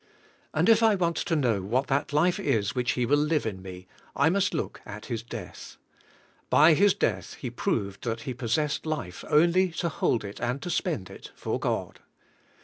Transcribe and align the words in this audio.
And 0.51 0.67
if 0.67 0.81
I 0.81 0.95
want 0.95 1.17
to 1.17 1.35
know 1.35 1.61
what 1.61 1.85
that 1.85 2.11
life 2.11 2.39
is 2.39 2.73
which 2.73 2.93
He 2.93 3.05
will 3.05 3.19
live 3.19 3.45
in 3.45 3.61
me, 3.61 3.85
I 4.15 4.31
must 4.31 4.51
look 4.51 4.81
at 4.83 5.05
His 5.05 5.21
death. 5.21 5.77
By 6.49 6.73
His 6.73 6.95
death 6.95 7.35
He 7.35 7.51
proved 7.51 8.03
that 8.05 8.21
He 8.21 8.33
possessed 8.33 8.87
life 8.87 9.23
only 9.29 9.69
to 9.73 9.89
hold 9.89 10.23
it, 10.23 10.41
and 10.41 10.59
to 10.63 10.71
spend 10.71 11.11
it, 11.11 11.29
for 11.35 11.59
God. 11.59 11.99